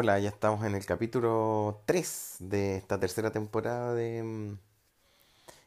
Hola, 0.00 0.16
ya 0.20 0.28
estamos 0.28 0.64
en 0.64 0.76
el 0.76 0.86
capítulo 0.86 1.82
3 1.86 2.36
de 2.38 2.76
esta 2.76 3.00
tercera 3.00 3.32
temporada 3.32 3.94
de 3.94 4.22
mm, 4.22 4.56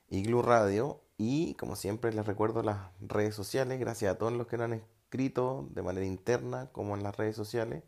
Igloo 0.10 0.42
Radio 0.42 1.02
y 1.18 1.56
como 1.56 1.76
siempre 1.76 2.14
les 2.14 2.26
recuerdo 2.26 2.64
las 2.64 2.78
redes 3.02 3.36
sociales, 3.36 3.78
gracias 3.78 4.14
a 4.16 4.18
todos 4.18 4.32
los 4.32 4.48
que 4.48 4.56
nos 4.56 4.72
han 4.72 4.74
escrito 4.76 5.68
de 5.72 5.82
manera 5.82 6.06
interna 6.06 6.70
como 6.72 6.96
en 6.96 7.04
las 7.04 7.18
redes 7.18 7.36
sociales. 7.36 7.84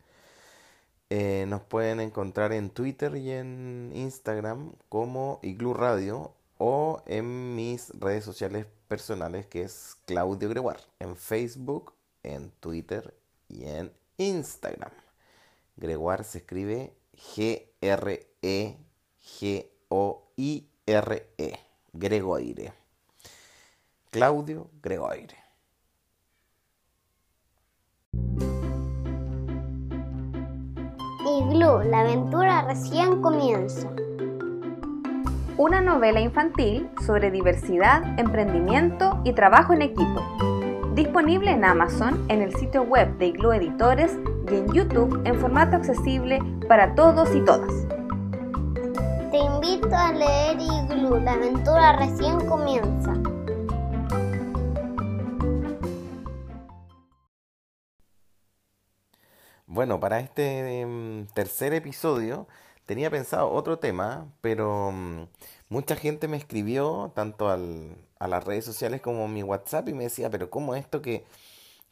Eh, 1.08 1.46
nos 1.48 1.62
pueden 1.62 1.98
encontrar 1.98 2.52
en 2.52 2.68
Twitter 2.68 3.16
y 3.16 3.30
en 3.30 3.92
Instagram 3.94 4.74
como 4.90 5.40
Igloo 5.42 5.72
Radio 5.72 6.34
o 6.58 7.02
en 7.06 7.56
mis 7.56 7.88
redes 7.98 8.22
sociales 8.22 8.66
personales 8.86 9.46
que 9.46 9.62
es 9.62 9.96
Claudio 10.04 10.50
Greguar, 10.50 10.80
en 10.98 11.16
Facebook, 11.16 11.94
en 12.22 12.50
Twitter 12.60 13.14
y 13.48 13.64
en 13.64 13.90
Instagram. 14.18 14.92
Gregoire 15.76 16.24
se 16.24 16.38
escribe 16.38 16.94
G-R-E-G-O-I-R-E. 17.14 18.24
Gregoire. 21.92 22.72
Claudio 24.10 24.70
Gregoire. 24.82 25.44
Igloo, 31.26 31.82
la 31.82 32.00
aventura 32.00 32.62
recién 32.62 33.22
comienza. 33.22 33.88
Una 35.56 35.80
novela 35.80 36.20
infantil 36.20 36.90
sobre 37.06 37.30
diversidad, 37.30 38.18
emprendimiento 38.18 39.20
y 39.24 39.32
trabajo 39.32 39.72
en 39.72 39.82
equipo. 39.82 40.22
Disponible 40.94 41.52
en 41.52 41.64
Amazon, 41.64 42.24
en 42.28 42.42
el 42.42 42.54
sitio 42.56 42.82
web 42.82 43.16
de 43.18 43.26
Igloo 43.28 43.52
Editores 43.52 44.16
y 44.50 44.56
en 44.56 44.72
YouTube 44.72 45.22
en 45.24 45.40
formato 45.40 45.76
accesible 45.76 46.38
para 46.68 46.94
todos 46.94 47.34
y 47.34 47.44
todas. 47.44 47.72
Te 49.30 49.38
invito 49.38 49.94
a 49.94 50.12
leer 50.12 50.58
Igloo, 50.60 51.18
la 51.20 51.32
aventura 51.32 51.96
recién 51.96 52.40
comienza. 52.46 53.12
Bueno, 59.66 59.98
para 59.98 60.20
este 60.20 60.80
em, 60.82 61.26
tercer 61.34 61.74
episodio 61.74 62.46
tenía 62.86 63.10
pensado 63.10 63.50
otro 63.50 63.78
tema, 63.78 64.28
pero 64.40 64.92
mm, 64.92 65.26
mucha 65.68 65.96
gente 65.96 66.28
me 66.28 66.36
escribió 66.36 67.10
tanto 67.14 67.48
al, 67.50 67.96
a 68.20 68.28
las 68.28 68.44
redes 68.44 68.64
sociales 68.64 69.00
como 69.00 69.24
a 69.24 69.28
mi 69.28 69.42
WhatsApp 69.42 69.88
y 69.88 69.94
me 69.94 70.04
decía, 70.04 70.30
pero 70.30 70.48
¿cómo 70.48 70.76
esto 70.76 71.02
que 71.02 71.24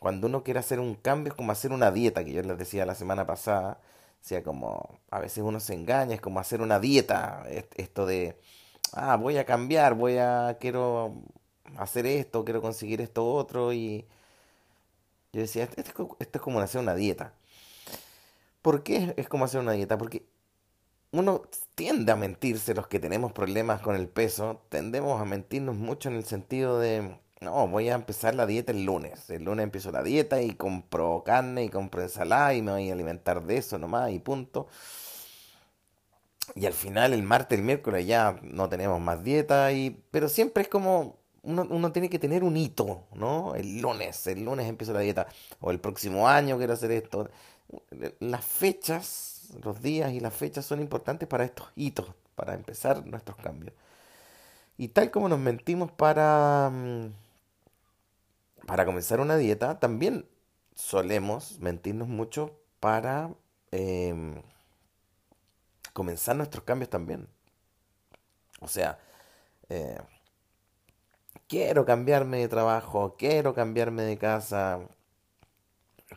cuando 0.03 0.27
uno 0.27 0.43
quiere 0.43 0.59
hacer 0.59 0.81
un 0.81 0.97
cambio 0.97 1.33
es 1.33 1.37
como 1.37 1.53
hacer 1.53 1.73
una 1.73 1.93
dieta, 1.93 2.25
que 2.25 2.33
yo 2.33 2.43
les 2.43 2.59
decía 2.59 2.85
la 2.85 2.97
semana 2.97 3.25
pasada, 3.25 3.79
o 4.21 4.25
sea, 4.25 4.43
como 4.43 4.99
a 5.11 5.21
veces 5.21 5.45
uno 5.45 5.61
se 5.61 5.75
engaña, 5.75 6.17
es 6.17 6.21
como 6.21 6.41
hacer 6.41 6.61
una 6.61 6.81
dieta, 6.81 7.45
esto 7.77 8.05
de, 8.05 8.37
ah, 8.95 9.17
voy 9.17 9.39
a 9.39 9.47
cambiar, 9.47 9.95
voy 9.95 10.19
a, 10.19 10.59
quiero 10.61 11.15
hacer 11.77 12.07
esto, 12.07 12.45
quiero 12.45 12.61
conseguir 12.61 13.01
esto 13.01 13.25
otro, 13.33 13.73
y 13.73 14.05
yo 15.33 15.41
decía, 15.41 15.65
esto, 15.77 16.17
es 16.19 16.41
como 16.41 16.61
hacer 16.61 16.81
una 16.81 16.97
dieta. 16.97 17.35
¿Por 18.61 18.83
qué 18.83 19.15
es 19.17 19.29
como 19.29 19.45
hacer 19.45 19.61
una 19.61 19.73
dieta? 19.73 19.99
Porque 19.99 20.27
uno 21.13 21.43
tiende 21.77 22.11
a 22.13 22.17
mentirse 22.17 22.75
los 22.75 22.89
que 22.89 22.99
tenemos 22.99 23.33
problemas 23.33 23.81
con 23.83 23.95
el 23.95 24.09
peso, 24.09 24.63
tendemos 24.69 25.21
a 25.21 25.25
mentirnos 25.25 25.77
mucho 25.77 26.09
en 26.09 26.17
el 26.17 26.25
sentido 26.25 26.81
de, 26.81 27.19
no, 27.43 27.69
voy 27.69 27.89
a 27.91 27.95
empezar 27.95 28.35
la 28.35 28.47
dieta 28.47 28.73
el 28.73 28.85
lunes. 28.85 29.29
El 29.31 29.45
lunes 29.45 29.65
empiezo 29.65 29.91
la 29.93 30.03
dieta 30.03 30.41
y 30.43 30.55
compro 30.55 31.23
carne 31.25 31.65
y 31.65 31.69
compro 31.69 32.03
ensalada 32.03 32.55
y 32.55 32.63
me 32.63 32.73
voy 32.73 32.91
a 32.91 32.93
alimentar 32.95 33.43
de 33.45 33.59
eso 33.59 33.79
nomás 33.79 34.11
y 34.13 34.19
punto. 34.19 34.69
Y 36.55 36.67
al 36.67 36.73
final, 36.73 37.13
el 37.13 37.23
martes, 37.23 37.59
el 37.59 37.65
miércoles 37.65 38.07
ya 38.07 38.39
no 38.43 38.69
tenemos 38.69 39.01
más 39.01 39.23
dieta, 39.25 39.73
y... 39.73 39.91
pero 40.11 40.29
siempre 40.29 40.63
es 40.65 40.69
como 40.69 41.17
uno, 41.43 41.67
uno 41.71 41.93
tiene 41.93 42.11
que 42.11 42.19
tener 42.19 42.45
un 42.45 42.57
hito, 42.57 43.05
¿no? 43.15 43.55
El 43.55 43.81
lunes, 43.81 44.27
el 44.27 44.45
lunes 44.45 44.67
empiezo 44.69 44.93
la 44.93 45.01
dieta, 45.01 45.27
o 45.61 45.71
el 45.71 45.81
próximo 45.81 46.29
año 46.29 46.59
quiero 46.59 46.75
hacer 46.75 46.91
esto. 46.93 47.31
Las 48.21 48.45
fechas, 48.45 49.51
los 49.65 49.81
días 49.83 50.13
y 50.13 50.21
las 50.21 50.35
fechas 50.35 50.67
son 50.67 50.81
importantes 50.81 51.29
para 51.29 51.45
estos 51.45 51.69
hitos, 51.77 52.07
para 52.35 52.55
empezar 52.55 53.07
nuestros 53.07 53.37
cambios. 53.39 53.75
Y 54.79 54.89
tal 54.89 55.11
como 55.11 55.29
nos 55.29 55.39
mentimos 55.39 55.91
para 55.93 56.71
mm, 56.73 57.07
para 58.67 58.85
comenzar 58.85 59.21
una 59.21 59.37
dieta, 59.37 59.79
también 59.81 60.27
solemos 60.75 61.59
mentirnos 61.61 62.09
mucho 62.09 62.59
para 62.81 63.35
em, 63.71 64.43
comenzar 65.93 66.37
nuestros 66.37 66.65
cambios 66.65 66.91
también. 66.91 67.29
O 68.61 68.69
sea, 68.69 68.99
eh, 69.69 69.99
quiero 71.49 71.85
cambiarme 71.85 72.39
de 72.39 72.49
trabajo, 72.49 73.17
quiero 73.19 73.55
cambiarme 73.55 74.03
de 74.03 74.19
casa, 74.19 74.81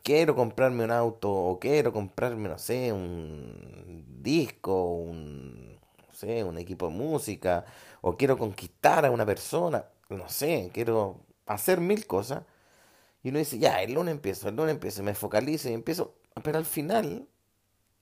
quiero 0.03 0.35
comprarme 0.35 0.83
un 0.83 0.91
auto 0.91 1.31
o 1.31 1.59
quiero 1.59 1.91
comprarme, 1.93 2.49
no 2.49 2.57
sé, 2.57 2.91
un 2.93 4.05
disco, 4.21 4.95
un, 4.95 5.73
no 5.75 6.13
sé, 6.13 6.43
un 6.43 6.57
equipo 6.57 6.87
de 6.87 6.93
música, 6.93 7.65
o 8.01 8.15
quiero 8.17 8.37
conquistar 8.37 9.05
a 9.05 9.11
una 9.11 9.25
persona, 9.25 9.85
no 10.09 10.29
sé, 10.29 10.69
quiero 10.73 11.24
hacer 11.45 11.81
mil 11.81 12.07
cosas. 12.07 12.43
Y 13.23 13.29
uno 13.29 13.39
dice, 13.39 13.59
ya, 13.59 13.81
el 13.81 13.93
lunes 13.93 14.13
empiezo, 14.13 14.49
el 14.49 14.55
lunes 14.55 14.73
empiezo, 14.75 15.03
me 15.03 15.15
focalizo 15.15 15.69
y 15.69 15.73
empiezo. 15.73 16.15
Pero 16.43 16.57
al 16.57 16.65
final 16.65 17.27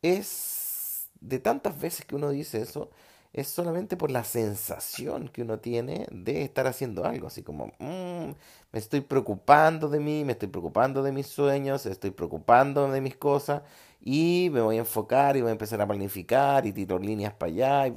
es 0.02 1.10
de 1.22 1.40
tantas 1.40 1.80
veces 1.80 2.06
que 2.06 2.16
uno 2.16 2.30
dice 2.32 2.62
eso, 2.62 2.92
es 3.34 3.48
solamente 3.48 3.98
por 3.98 4.12
la 4.12 4.24
sensación 4.24 5.28
que 5.30 5.42
uno 5.42 5.60
tiene 5.60 6.08
de 6.12 6.44
estar 6.44 6.68
haciendo 6.68 7.06
algo. 7.06 7.28
Así 7.28 7.42
como, 7.44 7.68
mm, 7.80 8.32
me 8.72 8.80
estoy 8.80 9.02
preocupando 9.02 9.90
de 9.90 10.00
mí, 10.00 10.24
me 10.24 10.34
estoy 10.34 10.50
preocupando 10.50 11.02
de 11.04 11.12
mis 11.12 11.28
sueños, 11.28 11.86
estoy 11.88 12.12
preocupando 12.12 12.92
de 12.92 13.02
mis 13.02 13.16
cosas 13.18 13.64
y 14.02 14.50
me 14.54 14.62
voy 14.62 14.78
a 14.78 14.80
enfocar 14.80 15.38
y 15.38 15.42
voy 15.42 15.50
a 15.50 15.54
empezar 15.54 15.82
a 15.82 15.88
planificar 15.88 16.66
y 16.68 16.74
tiro 16.74 17.00
líneas 17.00 17.34
para 17.34 17.52
allá. 17.52 17.96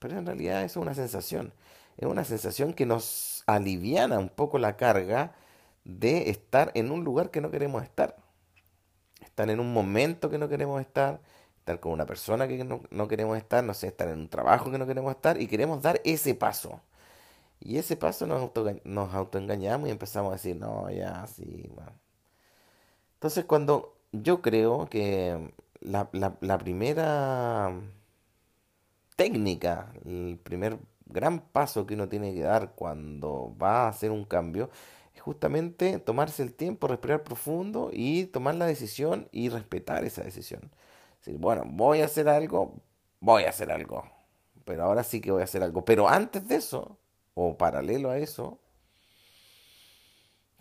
Pero 0.00 0.18
en 0.18 0.26
realidad 0.26 0.64
es 0.64 0.76
una 0.76 0.94
sensación. 0.94 1.52
Es 1.96 2.06
una 2.06 2.24
sensación 2.24 2.74
que 2.74 2.86
nos 2.86 3.42
aliviana 3.46 4.18
un 4.18 4.28
poco 4.28 4.58
la 4.58 4.76
carga 4.76 5.34
de 5.84 6.30
estar 6.30 6.72
en 6.74 6.90
un 6.90 7.04
lugar 7.04 7.30
que 7.30 7.40
no 7.40 7.50
queremos 7.50 7.82
estar. 7.82 8.16
Estar 9.20 9.48
en 9.50 9.60
un 9.60 9.72
momento 9.72 10.28
que 10.30 10.38
no 10.38 10.48
queremos 10.48 10.80
estar, 10.80 11.20
estar 11.58 11.80
con 11.80 11.92
una 11.92 12.06
persona 12.06 12.48
que 12.48 12.64
no, 12.64 13.08
queremos 13.08 13.38
estar, 13.38 13.64
no 13.64 13.74
sé, 13.74 13.88
estar 13.88 14.08
en 14.08 14.20
un 14.20 14.28
trabajo 14.28 14.70
que 14.70 14.78
no 14.78 14.86
queremos 14.86 15.14
estar 15.14 15.40
y 15.40 15.46
queremos 15.46 15.82
dar 15.82 16.00
ese 16.04 16.34
paso. 16.34 16.80
Y 17.60 17.78
ese 17.78 17.96
paso 17.96 18.26
nos, 18.26 18.42
auto, 18.42 18.66
nos 18.84 19.14
autoengañamos 19.14 19.88
y 19.88 19.92
empezamos 19.92 20.30
a 20.30 20.34
decir, 20.34 20.56
no, 20.56 20.90
ya, 20.90 21.26
sí, 21.26 21.70
bueno. 21.74 21.92
Entonces 23.14 23.44
cuando 23.46 23.96
yo 24.12 24.42
creo 24.42 24.86
que 24.90 25.52
la, 25.80 26.08
la 26.12 26.58
primera 26.58 27.72
técnica, 29.16 29.92
el 30.04 30.38
primer 30.42 30.78
gran 31.06 31.40
paso 31.40 31.86
que 31.86 31.94
uno 31.94 32.08
tiene 32.08 32.34
que 32.34 32.42
dar 32.42 32.72
cuando 32.74 33.54
va 33.60 33.84
a 33.84 33.88
hacer 33.88 34.10
un 34.10 34.24
cambio 34.24 34.70
es 35.14 35.22
justamente 35.22 35.98
tomarse 35.98 36.42
el 36.42 36.52
tiempo, 36.52 36.88
respirar 36.88 37.22
profundo 37.24 37.90
y 37.92 38.26
tomar 38.26 38.54
la 38.56 38.66
decisión 38.66 39.28
y 39.32 39.48
respetar 39.48 40.04
esa 40.04 40.22
decisión. 40.22 40.70
Decir, 41.18 41.38
bueno, 41.38 41.62
voy 41.66 42.02
a 42.02 42.04
hacer 42.04 42.28
algo, 42.28 42.74
voy 43.20 43.44
a 43.44 43.50
hacer 43.50 43.72
algo. 43.72 44.04
Pero 44.64 44.84
ahora 44.84 45.04
sí 45.04 45.20
que 45.20 45.30
voy 45.30 45.40
a 45.40 45.44
hacer 45.44 45.62
algo. 45.62 45.84
Pero 45.84 46.08
antes 46.08 46.46
de 46.48 46.56
eso, 46.56 46.98
o 47.34 47.56
paralelo 47.56 48.10
a 48.10 48.18
eso, 48.18 48.58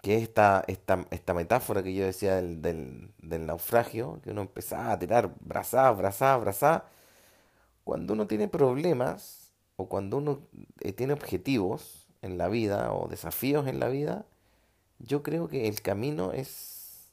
que 0.01 0.17
es 0.17 0.23
esta, 0.23 0.63
esta, 0.67 1.05
esta 1.09 1.33
metáfora 1.33 1.81
que 1.81 1.95
yo 1.95 2.05
decía 2.05 2.35
del, 2.35 2.61
del, 2.61 3.45
naufragio, 3.47 4.21
que 4.21 4.29
uno 4.31 4.41
empezaba 4.41 4.91
a 4.91 4.99
tirar 4.99 5.33
brazadas, 5.39 5.97
brazadas, 5.97 6.41
brazadas. 6.41 6.83
Cuando 7.83 8.13
uno 8.13 8.27
tiene 8.27 8.47
problemas, 8.47 9.44
o 9.75 9.89
cuando 9.89 10.17
uno 10.17 10.41
eh, 10.81 10.93
tiene 10.93 11.13
objetivos 11.13 12.07
en 12.21 12.37
la 12.37 12.47
vida 12.47 12.93
o 12.93 13.07
desafíos 13.07 13.67
en 13.67 13.79
la 13.79 13.87
vida, 13.89 14.25
yo 14.99 15.23
creo 15.23 15.47
que 15.47 15.67
el 15.67 15.81
camino 15.81 16.31
es, 16.31 17.11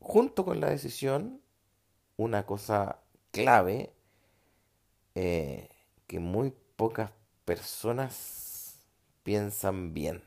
junto 0.00 0.44
con 0.44 0.60
la 0.60 0.68
decisión, 0.68 1.40
una 2.16 2.46
cosa 2.46 3.00
clave 3.30 3.92
eh, 5.14 5.68
que 6.06 6.20
muy 6.20 6.52
pocas 6.76 7.10
personas 7.44 8.78
piensan 9.22 9.94
bien. 9.94 10.22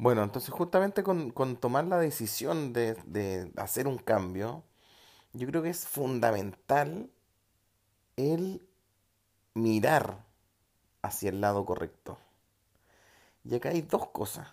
Bueno, 0.00 0.22
entonces 0.22 0.50
justamente 0.50 1.02
con, 1.02 1.32
tomar 1.58 1.84
la 1.84 1.98
decisión 1.98 2.72
de, 2.72 2.94
de, 3.04 3.52
hacer 3.56 3.86
un 3.86 3.98
cambio, 3.98 4.64
yo 5.34 5.46
creo 5.46 5.62
que 5.62 5.68
es 5.68 5.86
fundamental 5.86 7.10
el 8.16 8.66
mirar 9.52 10.24
hacia 11.02 11.28
el 11.28 11.42
lado 11.42 11.66
correcto. 11.66 12.18
Y 13.44 13.54
acá 13.54 13.68
hay 13.70 13.82
dos 13.82 14.08
cosas. 14.08 14.48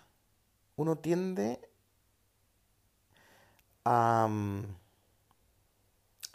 Uno 0.76 0.98
tiende 0.98 1.60
a 3.84 4.28
mm, 4.28 4.64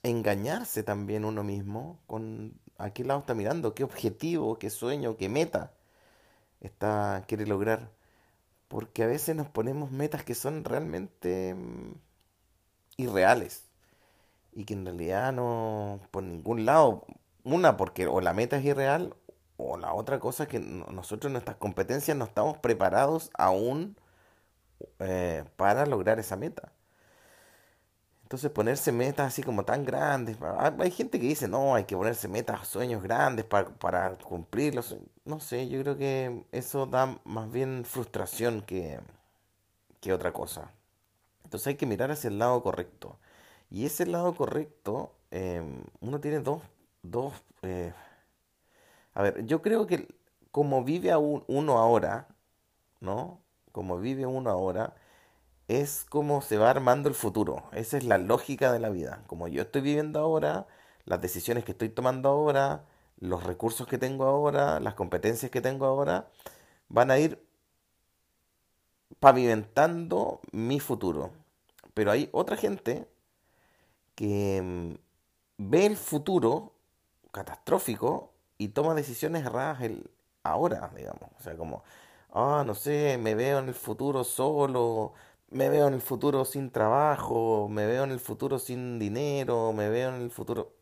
engañarse 0.01 0.81
también 0.81 1.23
uno 1.23 1.43
mismo 1.43 1.99
con 2.07 2.59
a 2.79 2.89
qué 2.89 3.03
lado 3.03 3.19
está 3.19 3.35
mirando, 3.35 3.75
qué 3.75 3.83
objetivo, 3.83 4.57
qué 4.57 4.71
sueño, 4.71 5.17
qué 5.17 5.29
meta 5.29 5.71
está, 6.61 7.23
quiere 7.27 7.45
lograr. 7.45 7.91
Porque 8.73 9.03
a 9.03 9.07
veces 9.07 9.35
nos 9.35 9.47
ponemos 9.47 9.91
metas 9.91 10.23
que 10.23 10.33
son 10.33 10.63
realmente 10.63 11.53
mm, 11.53 11.93
irreales 12.97 13.65
y 14.51 14.65
que 14.65 14.73
en 14.73 14.83
realidad 14.85 15.31
no, 15.31 15.99
por 16.09 16.23
ningún 16.23 16.65
lado, 16.65 17.05
una 17.43 17.77
porque 17.77 18.07
o 18.07 18.19
la 18.19 18.33
meta 18.33 18.57
es 18.57 18.65
irreal 18.65 19.15
o 19.57 19.77
la 19.77 19.93
otra 19.93 20.19
cosa 20.19 20.43
es 20.45 20.49
que 20.49 20.59
nosotros 20.59 21.31
nuestras 21.31 21.57
competencias 21.57 22.17
no 22.17 22.25
estamos 22.25 22.57
preparados 22.57 23.29
aún 23.37 23.95
eh, 24.99 25.45
para 25.55 25.85
lograr 25.85 26.19
esa 26.19 26.35
meta. 26.35 26.71
Entonces 28.33 28.49
ponerse 28.49 28.91
metas 28.91 29.27
así 29.27 29.43
como 29.43 29.63
tan 29.63 29.85
grandes, 29.85 30.37
hay 30.79 30.89
gente 30.89 31.19
que 31.19 31.27
dice, 31.27 31.47
no, 31.47 31.75
hay 31.75 31.83
que 31.83 31.95
ponerse 31.95 32.27
metas, 32.27 32.67
sueños 32.67 33.03
grandes 33.03 33.45
para, 33.45 33.69
para 33.69 34.15
cumplirlos. 34.15 34.97
No 35.23 35.39
sé, 35.39 35.69
yo 35.69 35.79
creo 35.83 35.97
que 35.97 36.43
eso 36.51 36.87
da 36.87 37.19
más 37.25 37.51
bien 37.51 37.85
frustración 37.85 38.63
que, 38.63 38.99
que 40.01 40.13
otra 40.13 40.33
cosa. 40.33 40.71
Entonces 41.43 41.67
hay 41.67 41.75
que 41.75 41.85
mirar 41.85 42.09
hacia 42.09 42.29
el 42.29 42.39
lado 42.39 42.63
correcto. 42.63 43.19
Y 43.69 43.85
ese 43.85 44.07
lado 44.07 44.33
correcto, 44.33 45.11
em, 45.29 45.83
uno 46.01 46.19
tiene 46.19 46.39
dos, 46.39 46.63
dos 47.03 47.33
eh, 47.61 47.93
a 49.13 49.21
ver, 49.21 49.45
yo 49.45 49.61
creo 49.61 49.85
que 49.85 50.07
como 50.49 50.83
vive 50.83 51.15
uno 51.15 51.77
ahora, 51.77 52.27
¿no? 52.99 53.41
Como 53.71 53.99
vive 53.99 54.25
uno 54.25 54.49
ahora, 54.49 54.95
es 55.67 56.05
como 56.09 56.41
se 56.41 56.57
va 56.57 56.69
armando 56.69 57.09
el 57.09 57.15
futuro. 57.15 57.63
Esa 57.73 57.97
es 57.97 58.03
la 58.03 58.17
lógica 58.17 58.71
de 58.71 58.79
la 58.79 58.89
vida. 58.89 59.23
Como 59.27 59.47
yo 59.47 59.63
estoy 59.63 59.81
viviendo 59.81 60.19
ahora, 60.19 60.67
las 61.05 61.21
decisiones 61.21 61.65
que 61.65 61.71
estoy 61.71 61.89
tomando 61.89 62.29
ahora, 62.29 62.85
los 63.19 63.43
recursos 63.43 63.87
que 63.87 63.97
tengo 63.97 64.25
ahora, 64.25 64.79
las 64.79 64.95
competencias 64.95 65.51
que 65.51 65.61
tengo 65.61 65.85
ahora, 65.85 66.29
van 66.89 67.11
a 67.11 67.19
ir 67.19 67.45
pavimentando 69.19 70.41
mi 70.51 70.79
futuro. 70.79 71.31
Pero 71.93 72.11
hay 72.11 72.29
otra 72.33 72.57
gente 72.57 73.07
que 74.15 74.61
mm, 74.61 74.93
ve 75.57 75.85
el 75.85 75.97
futuro 75.97 76.73
catastrófico 77.31 78.33
y 78.57 78.69
toma 78.69 78.93
decisiones 78.95 79.45
erradas 79.45 79.81
el, 79.81 80.09
ahora, 80.43 80.91
digamos. 80.95 81.29
O 81.39 81.43
sea, 81.43 81.55
como, 81.57 81.83
ah, 82.33 82.63
no 82.65 82.75
sé, 82.75 83.17
me 83.17 83.35
veo 83.35 83.59
en 83.59 83.69
el 83.69 83.73
futuro 83.73 84.23
solo, 84.23 85.13
me 85.53 85.69
veo 85.69 85.87
en 85.87 85.93
el 85.93 86.01
futuro 86.01 86.45
sin 86.45 86.71
trabajo, 86.71 87.67
me 87.69 87.85
veo 87.85 88.03
en 88.03 88.11
el 88.11 88.19
futuro 88.19 88.59
sin 88.59 88.99
dinero, 88.99 89.71
me 89.73 89.89
veo 89.89 90.09
en 90.09 90.21
el 90.21 90.31
futuro... 90.31 90.73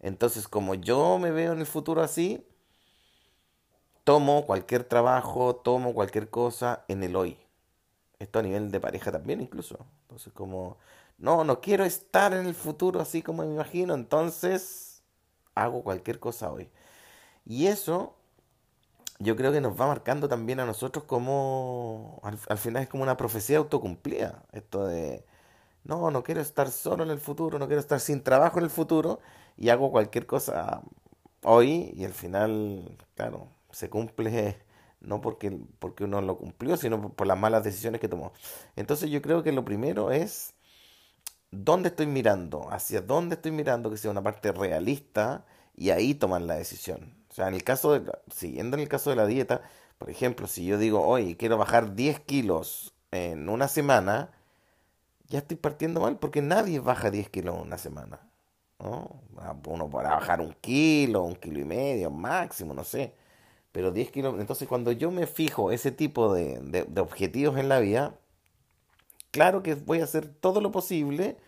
Entonces, 0.00 0.48
como 0.48 0.74
yo 0.74 1.18
me 1.18 1.30
veo 1.30 1.52
en 1.52 1.60
el 1.60 1.66
futuro 1.66 2.02
así, 2.02 2.44
tomo 4.04 4.46
cualquier 4.46 4.84
trabajo, 4.84 5.56
tomo 5.56 5.94
cualquier 5.94 6.30
cosa 6.30 6.84
en 6.88 7.02
el 7.02 7.14
hoy. 7.14 7.38
Esto 8.18 8.38
a 8.40 8.42
nivel 8.42 8.70
de 8.70 8.80
pareja 8.80 9.12
también 9.12 9.40
incluso. 9.40 9.86
Entonces, 10.02 10.32
como, 10.32 10.78
no, 11.18 11.44
no 11.44 11.60
quiero 11.60 11.84
estar 11.84 12.32
en 12.34 12.46
el 12.46 12.54
futuro 12.54 13.00
así 13.00 13.22
como 13.22 13.44
me 13.44 13.52
imagino, 13.52 13.94
entonces 13.94 15.02
hago 15.54 15.84
cualquier 15.84 16.18
cosa 16.18 16.50
hoy. 16.50 16.70
Y 17.44 17.66
eso 17.66 18.14
yo 19.22 19.36
creo 19.36 19.52
que 19.52 19.60
nos 19.60 19.80
va 19.80 19.86
marcando 19.86 20.28
también 20.28 20.60
a 20.60 20.66
nosotros 20.66 21.04
como, 21.04 22.20
al, 22.22 22.58
final 22.58 22.82
es 22.82 22.88
como 22.88 23.02
una 23.02 23.16
profecía 23.16 23.58
autocumplida, 23.58 24.42
esto 24.52 24.86
de, 24.86 25.24
no, 25.84 26.10
no 26.10 26.22
quiero 26.24 26.40
estar 26.40 26.70
solo 26.70 27.04
en 27.04 27.10
el 27.10 27.20
futuro, 27.20 27.58
no 27.58 27.66
quiero 27.66 27.80
estar 27.80 28.00
sin 28.00 28.22
trabajo 28.22 28.58
en 28.58 28.64
el 28.64 28.70
futuro 28.70 29.20
y 29.56 29.68
hago 29.70 29.90
cualquier 29.92 30.26
cosa 30.26 30.82
hoy 31.42 31.92
y 31.96 32.04
al 32.04 32.14
final, 32.14 32.98
claro, 33.14 33.48
se 33.70 33.90
cumple 33.90 34.58
no 35.00 35.20
porque, 35.20 35.58
porque 35.78 36.04
uno 36.04 36.20
lo 36.22 36.38
cumplió, 36.38 36.76
sino 36.76 37.00
por, 37.00 37.12
por 37.14 37.26
las 37.26 37.38
malas 37.38 37.64
decisiones 37.64 38.00
que 38.00 38.08
tomó. 38.08 38.32
Entonces 38.76 39.10
yo 39.10 39.22
creo 39.22 39.42
que 39.42 39.52
lo 39.52 39.64
primero 39.64 40.12
es 40.12 40.54
dónde 41.52 41.90
estoy 41.90 42.06
mirando, 42.06 42.68
hacia 42.72 43.02
dónde 43.02 43.36
estoy 43.36 43.52
mirando, 43.52 43.90
que 43.90 43.96
sea 43.98 44.10
una 44.10 44.22
parte 44.22 44.52
realista 44.52 45.44
y 45.76 45.90
ahí 45.90 46.14
toman 46.14 46.46
la 46.46 46.54
decisión. 46.56 47.21
O 47.32 47.34
sea, 47.34 47.48
en 47.48 47.54
el 47.54 47.64
caso 47.64 47.98
de, 47.98 48.12
siguiendo 48.30 48.76
en 48.76 48.82
el 48.82 48.88
caso 48.90 49.08
de 49.08 49.16
la 49.16 49.26
dieta, 49.26 49.62
por 49.96 50.10
ejemplo, 50.10 50.46
si 50.46 50.66
yo 50.66 50.76
digo, 50.76 51.00
oye, 51.06 51.36
quiero 51.38 51.56
bajar 51.56 51.94
10 51.94 52.20
kilos 52.20 52.92
en 53.10 53.48
una 53.48 53.68
semana, 53.68 54.30
ya 55.28 55.38
estoy 55.38 55.56
partiendo 55.56 56.00
mal 56.00 56.18
porque 56.18 56.42
nadie 56.42 56.78
baja 56.78 57.10
10 57.10 57.30
kilos 57.30 57.56
en 57.56 57.62
una 57.62 57.78
semana. 57.78 58.20
¿no? 58.78 59.22
Ah, 59.38 59.56
uno 59.66 59.88
podrá 59.88 60.10
bajar 60.10 60.42
un 60.42 60.52
kilo, 60.60 61.22
un 61.22 61.36
kilo 61.36 61.58
y 61.58 61.64
medio, 61.64 62.10
máximo, 62.10 62.74
no 62.74 62.84
sé. 62.84 63.14
Pero 63.72 63.90
10 63.92 64.10
kilos, 64.10 64.38
entonces 64.38 64.68
cuando 64.68 64.92
yo 64.92 65.10
me 65.10 65.26
fijo 65.26 65.72
ese 65.72 65.90
tipo 65.90 66.34
de, 66.34 66.60
de 66.60 67.00
objetivos 67.00 67.56
en 67.58 67.70
la 67.70 67.80
vida, 67.80 68.14
claro 69.30 69.62
que 69.62 69.74
voy 69.74 70.00
a 70.00 70.04
hacer 70.04 70.28
todo 70.28 70.60
lo 70.60 70.70
posible 70.70 71.38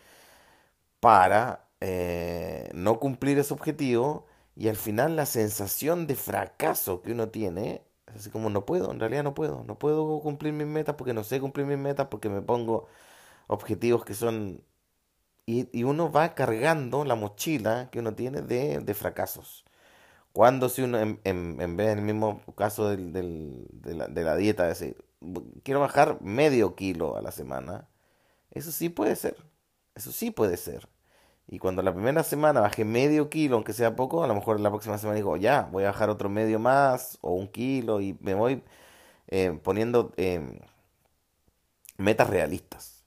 para 1.00 1.66
eh, 1.80 2.70
no 2.72 2.98
cumplir 2.98 3.38
ese 3.38 3.52
objetivo 3.52 4.26
y 4.56 4.68
al 4.68 4.76
final 4.76 5.16
la 5.16 5.26
sensación 5.26 6.06
de 6.06 6.16
fracaso 6.16 7.02
que 7.02 7.12
uno 7.12 7.28
tiene, 7.28 7.82
es 8.06 8.16
así 8.16 8.30
como 8.30 8.50
no 8.50 8.64
puedo, 8.66 8.92
en 8.92 9.00
realidad 9.00 9.24
no 9.24 9.34
puedo, 9.34 9.64
no 9.64 9.78
puedo 9.78 10.20
cumplir 10.20 10.52
mis 10.52 10.66
metas 10.66 10.94
porque 10.96 11.14
no 11.14 11.24
sé 11.24 11.40
cumplir 11.40 11.66
mis 11.66 11.78
metas 11.78 12.08
porque 12.08 12.28
me 12.28 12.42
pongo 12.42 12.86
objetivos 13.48 14.04
que 14.04 14.14
son... 14.14 14.62
Y, 15.46 15.84
uno 15.84 16.10
va 16.10 16.34
cargando 16.34 17.04
la 17.04 17.16
mochila 17.16 17.90
que 17.90 17.98
uno 18.00 18.14
tiene 18.14 18.42
de, 18.42 18.80
de 18.80 18.94
fracasos. 18.94 19.64
Cuando 20.32 20.68
si 20.68 20.82
uno, 20.82 20.98
en, 21.00 21.20
en, 21.24 21.76
vez 21.76 21.88
del 21.88 22.02
mismo 22.02 22.42
caso 22.56 22.88
del, 22.90 23.12
del, 23.12 23.68
de, 23.72 23.94
la, 23.94 24.08
de 24.08 24.24
la 24.24 24.36
dieta, 24.36 24.66
decir, 24.66 24.96
quiero 25.62 25.80
bajar 25.80 26.20
medio 26.22 26.74
kilo 26.76 27.16
a 27.16 27.22
la 27.22 27.32
semana, 27.32 27.88
eso 28.50 28.72
sí 28.72 28.88
puede 28.88 29.16
ser, 29.16 29.36
eso 29.94 30.12
sí 30.12 30.30
puede 30.30 30.56
ser. 30.56 30.88
Y 31.46 31.58
cuando 31.58 31.82
la 31.82 31.92
primera 31.92 32.22
semana 32.22 32.60
bajé 32.60 32.84
medio 32.84 33.28
kilo, 33.30 33.56
aunque 33.56 33.72
sea 33.72 33.96
poco, 33.96 34.24
a 34.24 34.26
lo 34.26 34.34
mejor 34.34 34.60
la 34.60 34.70
próxima 34.70 34.98
semana 34.98 35.16
digo, 35.16 35.36
ya, 35.36 35.68
voy 35.70 35.84
a 35.84 35.88
bajar 35.88 36.10
otro 36.10 36.28
medio 36.30 36.58
más 36.58 37.18
o 37.20 37.32
un 37.34 37.48
kilo 37.48 38.00
y 38.00 38.16
me 38.20 38.34
voy 38.34 38.62
eh, 39.28 39.58
poniendo 39.62 40.12
em, 40.16 40.58
metas 41.98 42.30
realistas. 42.30 43.04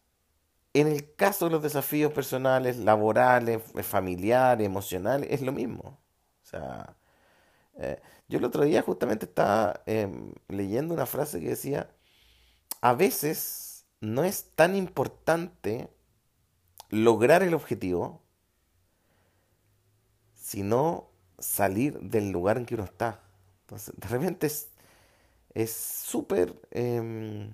En 0.73 0.87
el 0.87 1.15
caso 1.15 1.45
de 1.45 1.51
los 1.51 1.63
desafíos 1.63 2.13
personales, 2.13 2.77
laborales, 2.77 3.61
eh, 3.75 3.83
familiares, 3.83 4.65
emocionales, 4.65 5.29
es 5.31 5.41
lo 5.41 5.51
mismo. 5.51 5.99
O 6.43 6.45
sea, 6.45 6.95
eh, 7.79 8.01
yo 8.27 8.39
el 8.39 8.45
otro 8.45 8.63
día 8.63 8.81
justamente 8.81 9.25
estaba 9.25 9.81
em, 9.85 10.33
leyendo 10.47 10.93
una 10.93 11.05
frase 11.05 11.39
que 11.39 11.49
decía, 11.49 11.89
a 12.81 12.93
veces 12.93 13.85
no 14.01 14.23
es 14.23 14.51
tan 14.55 14.75
importante 14.75 15.89
lograr 16.89 17.43
el 17.43 17.53
objetivo, 17.53 18.21
sino 20.47 21.09
salir 21.39 21.99
del 21.99 22.31
lugar 22.31 22.57
en 22.57 22.65
que 22.65 22.75
uno 22.75 22.85
está. 22.85 23.19
Entonces, 23.65 23.93
de 23.97 24.07
repente 24.07 24.47
es 25.53 25.73
súper... 25.73 26.55
Em, 26.71 27.53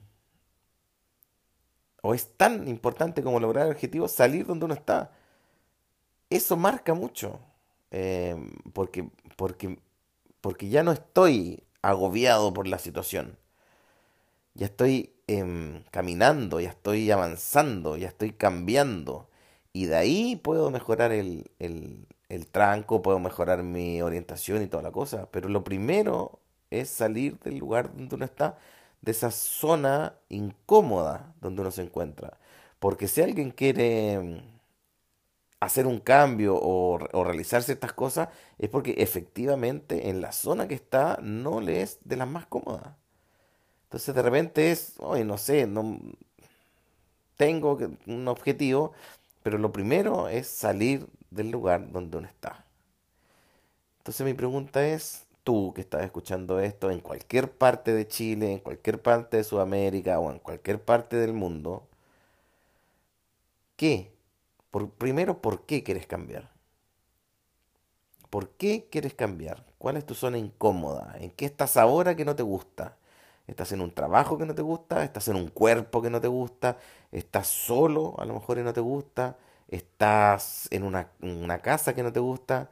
o 2.04 2.14
es 2.14 2.28
tan 2.38 2.68
importante 2.68 3.24
como 3.24 3.40
lograr 3.40 3.66
el 3.66 3.72
objetivo, 3.72 4.08
salir 4.08 4.46
donde 4.46 4.66
uno 4.66 4.76
está. 4.76 5.12
Eso 6.30 6.56
marca 6.56 6.94
mucho. 6.94 7.40
Em, 7.90 8.52
porque, 8.74 9.10
porque, 9.38 9.80
porque 10.40 10.70
ya 10.70 10.84
no 10.84 10.92
estoy 10.92 11.64
agobiado 11.82 12.54
por 12.54 12.68
la 12.68 12.78
situación. 12.78 13.40
Ya 14.54 14.68
estoy 14.68 15.16
em, 15.26 15.84
caminando, 15.90 16.60
ya 16.60 16.70
estoy 16.70 17.10
avanzando, 17.10 17.98
ya 17.98 18.10
estoy 18.10 18.34
cambiando. 18.34 19.30
Y 19.72 19.86
de 19.88 19.96
ahí 19.96 20.36
puedo 20.36 20.70
mejorar 20.70 21.12
el, 21.12 21.50
el 21.58 22.06
tranco, 22.48 23.02
puedo 23.02 23.20
mejorar 23.20 23.63
mi 23.63 24.02
orientación 24.02 24.62
y 24.63 24.68
toda 24.68 24.84
la 24.84 24.92
cosa, 24.92 25.28
pero 25.32 25.50
lo 25.50 25.63
primero 25.63 26.40
es 26.72 26.90
salir 26.90 27.40
del 27.40 27.58
lugar 27.60 27.96
donde 27.96 28.16
uno 28.16 28.25
está, 28.25 28.58
de 29.02 29.12
esa 29.12 29.32
zona 29.32 30.16
incómoda 30.30 31.34
donde 31.42 31.62
uno 31.62 31.72
se 31.72 31.84
encuentra. 31.84 32.38
Porque 32.80 33.08
si 33.08 33.22
alguien 33.22 33.52
quiere 33.52 34.20
mm, 34.20 34.38
hacer 35.60 35.88
un 35.88 36.00
cambio 36.00 36.56
o, 36.56 37.00
o, 37.12 37.24
realizar 37.24 37.63
ciertas 37.63 37.94
cosas, 37.94 38.30
es 38.60 38.70
porque 38.70 38.96
efectivamente 38.98 40.10
en 40.10 40.22
la 40.22 40.32
zona 40.32 40.68
que 40.68 40.75
está 40.75 41.20
no 41.22 41.62
le 41.62 41.82
es 41.82 42.00
de 42.04 42.18
las 42.18 42.28
más 42.28 42.46
cómodas. 42.48 42.96
Entonces 43.86 44.16
de 44.16 44.22
repente 44.24 44.72
es, 44.72 44.96
oye, 45.00 45.24
no 45.24 45.38
sé, 45.38 45.68
no 45.68 46.00
tengo 47.38 47.78
un 48.08 48.28
objetivo, 48.28 48.94
pero 49.44 49.58
lo 49.58 49.72
primero 49.72 50.30
es 50.30 50.48
salir 50.48 51.08
del 51.30 51.52
lugar 51.52 51.92
donde 51.92 52.18
uno 52.18 52.28
está. 52.28 52.66
Entonces 54.00 54.26
mi 54.26 54.34
pregunta 54.34 54.86
es, 54.88 55.26
tú 55.44 55.74
que 55.76 55.82
estás 55.82 56.04
escuchando 56.04 56.60
esto 56.60 56.90
en 56.92 57.00
cualquier 57.02 57.52
parte 57.52 57.94
de 57.94 58.08
Chile, 58.08 58.54
en 58.54 58.60
cualquier 58.60 59.02
parte 59.02 59.38
de 59.38 59.44
Sudamérica 59.44 60.20
o 60.20 60.32
en 60.32 60.40
cualquier 60.40 60.82
parte 60.82 61.18
del 61.18 61.34
mundo, 61.34 61.88
¿qué? 63.76 64.12
Por, 64.72 64.90
primero, 64.90 65.42
¿por 65.42 65.66
qué 65.66 65.84
quieres 65.84 66.08
cambiar? 66.08 66.50
¿Por 68.30 68.50
qué 68.50 68.88
quieres 68.90 69.14
cambiar? 69.14 69.66
¿Cuál 69.78 69.98
es 69.98 70.06
tu 70.06 70.16
zona 70.16 70.38
incómoda? 70.38 71.16
¿En 71.20 71.30
qué 71.32 71.46
estás 71.46 71.78
ahora 71.78 72.16
que 72.16 72.26
no 72.26 72.36
te 72.36 72.44
gusta? 72.44 72.98
¿Estás 73.48 73.72
en 73.74 73.82
un 73.82 73.94
trabajo 73.94 74.38
que 74.38 74.46
no 74.46 74.56
te 74.56 74.62
gusta? 74.62 75.04
¿Estás 75.04 75.28
en 75.28 75.36
un 75.36 75.50
cuerpo 75.50 76.02
que 76.02 76.10
no 76.10 76.22
te 76.22 76.28
gusta? 76.28 76.78
¿Estás 77.12 77.48
solo 77.48 78.16
a 78.18 78.26
lo 78.26 78.34
mejor 78.34 78.58
y 78.58 78.64
no 78.64 78.74
te 78.74 78.80
gusta? 78.80 79.38
¿Estás 79.68 80.68
en 80.72 80.84
una, 80.84 81.12
una 81.22 81.60
casa 81.60 81.94
que 81.94 82.04
no 82.04 82.14
te 82.14 82.20
gusta? 82.20 82.70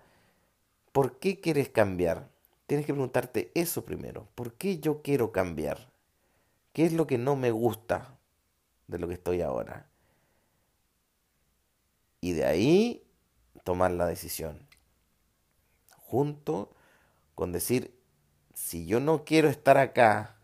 ¿Por 0.91 1.19
qué 1.19 1.39
quieres 1.39 1.69
cambiar? 1.69 2.29
Tienes 2.67 2.85
que 2.85 2.93
preguntarte 2.93 3.51
eso 3.53 3.83
primero. 3.83 4.27
¿Por 4.35 4.53
qué 4.53 4.79
yo 4.79 5.01
quiero 5.01 5.31
cambiar? 5.31 5.89
¿Qué 6.73 6.85
es 6.85 6.93
lo 6.93 7.05
que 7.05 7.17
no 7.17 7.35
me 7.35 7.51
gusta 7.51 8.17
de 8.87 8.97
lo 8.97 9.07
que 9.09 9.15
estoy 9.15 9.41
ahora? 9.41 9.87
Y 12.21 12.31
de 12.31 12.45
ahí 12.45 13.03
tomar 13.63 13.91
la 13.91 14.05
decisión. 14.05 14.67
Junto 15.97 16.73
con 17.35 17.51
decir, 17.51 17.97
si 18.53 18.85
yo 18.85 18.99
no 18.99 19.25
quiero 19.25 19.49
estar 19.49 19.77
acá, 19.77 20.37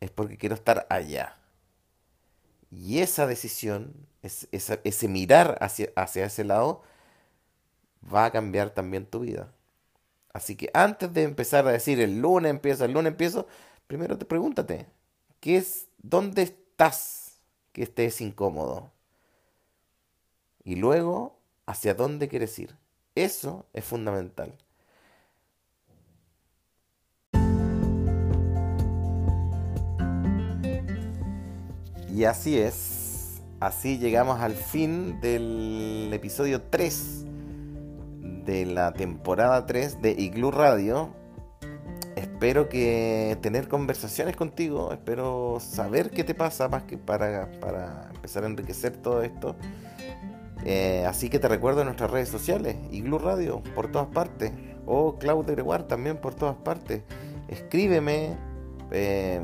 es 0.00 0.10
porque 0.10 0.36
quiero 0.38 0.54
estar 0.54 0.86
allá. 0.90 1.38
Y 2.70 2.98
esa 2.98 3.26
decisión, 3.26 3.94
ese 4.22 5.08
mirar 5.08 5.58
hacia, 5.60 5.90
hacia 5.96 6.26
ese 6.26 6.44
lado, 6.44 6.82
va 8.12 8.26
a 8.26 8.30
cambiar 8.30 8.70
también 8.70 9.06
tu 9.06 9.20
vida. 9.20 9.52
Así 10.32 10.56
que 10.56 10.70
antes 10.74 11.12
de 11.14 11.22
empezar 11.22 11.66
a 11.66 11.72
decir 11.72 12.00
el 12.00 12.20
lunes 12.20 12.50
empiezo, 12.50 12.84
el 12.84 12.92
lunes 12.92 13.12
empiezo, 13.12 13.46
primero 13.86 14.18
te 14.18 14.26
pregúntate, 14.26 14.86
¿qué 15.40 15.56
es, 15.56 15.88
dónde 15.98 16.42
estás 16.42 17.38
que 17.72 17.84
estés 17.84 18.20
incómodo? 18.20 18.92
Y 20.62 20.76
luego, 20.76 21.38
¿hacia 21.64 21.94
dónde 21.94 22.28
quieres 22.28 22.58
ir? 22.58 22.76
Eso 23.14 23.64
es 23.72 23.84
fundamental. 23.84 24.52
Y 32.16 32.24
así 32.24 32.56
es, 32.58 33.42
así 33.60 33.98
llegamos 33.98 34.40
al 34.40 34.54
fin 34.54 35.20
del 35.20 36.08
episodio 36.14 36.62
3 36.62 37.26
de 38.46 38.64
la 38.64 38.94
temporada 38.94 39.66
3 39.66 40.00
de 40.00 40.12
Igloo 40.12 40.50
Radio. 40.50 41.10
Espero 42.14 42.70
que 42.70 43.36
tener 43.42 43.68
conversaciones 43.68 44.34
contigo, 44.34 44.94
espero 44.94 45.58
saber 45.60 46.08
qué 46.08 46.24
te 46.24 46.32
pasa 46.34 46.68
más 46.68 46.84
que 46.84 46.96
para, 46.96 47.50
para 47.60 48.08
empezar 48.14 48.44
a 48.44 48.46
enriquecer 48.46 48.96
todo 48.96 49.20
esto. 49.20 49.54
Eh, 50.64 51.04
así 51.06 51.28
que 51.28 51.38
te 51.38 51.48
recuerdo 51.48 51.82
en 51.82 51.88
nuestras 51.88 52.10
redes 52.10 52.30
sociales, 52.30 52.76
Igloo 52.90 53.18
Radio 53.18 53.62
por 53.74 53.92
todas 53.92 54.08
partes, 54.08 54.52
o 54.86 55.18
Claude 55.18 55.52
Gregoire 55.52 55.84
también 55.84 56.16
por 56.16 56.34
todas 56.34 56.56
partes. 56.56 57.02
Escríbeme, 57.48 58.38
eh, 58.90 59.42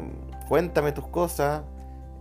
cuéntame 0.49 0.93
tus 0.93 1.07
cosas, 1.09 1.65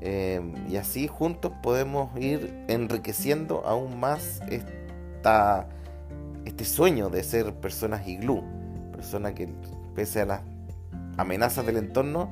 Em, 0.01 0.55
y 0.67 0.77
así 0.77 1.07
juntos 1.07 1.51
podemos 1.61 2.09
ir 2.19 2.65
enriqueciendo 2.67 3.63
aún 3.65 3.99
más 3.99 4.41
esta, 4.49 5.67
este 6.45 6.65
sueño 6.65 7.09
de 7.09 7.23
ser 7.23 7.53
personas 7.53 8.07
iglú, 8.07 8.43
personas 8.91 9.33
que 9.33 9.47
pese 9.93 10.21
a 10.21 10.25
las 10.25 10.41
amenazas 11.17 11.65
del 11.65 11.77
entorno 11.77 12.31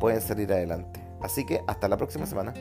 pueden 0.00 0.20
salir 0.20 0.52
adelante. 0.52 1.00
Así 1.22 1.46
que 1.46 1.62
hasta 1.66 1.88
la 1.88 1.96
próxima 1.96 2.26
semana. 2.26 2.52